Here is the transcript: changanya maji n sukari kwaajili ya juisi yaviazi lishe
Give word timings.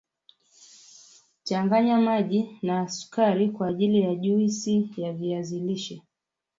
changanya 1.47 1.97
maji 2.07 2.39
n 2.65 2.79
sukari 2.87 3.47
kwaajili 3.55 4.01
ya 4.01 4.15
juisi 4.15 4.91
yaviazi 4.97 5.59
lishe 5.59 6.03